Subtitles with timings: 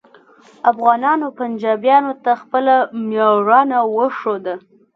[0.71, 2.75] افغانانو پنجابیانو ته خپله
[3.09, 4.55] میړانه وښوده